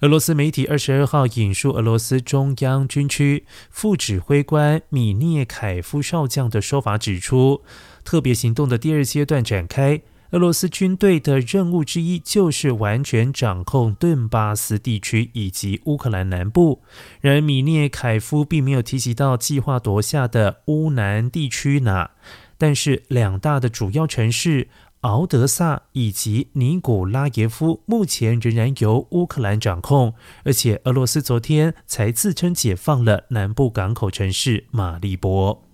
[0.00, 7.62] 俄罗斯媒体二十二号引述俄罗斯中央军区副指挥官米涅凯夫少将的说法指出，
[8.02, 10.00] 特别行动的第二阶段展开，
[10.30, 16.80] 俄罗斯军队的任务之一就是完全掌控顿巴斯地区以及乌克兰南部。
[17.20, 22.12] 然而，米涅凯夫并没有提及到计划夺下的乌南地区哪，
[22.56, 24.68] 但是两大的主要城市。
[25.00, 30.12] 敖德萨以及尼古拉耶夫目前仍然由乌克兰掌控，
[30.44, 35.69] 而且俄罗斯昨天才自称解放了南部港口城市马利博。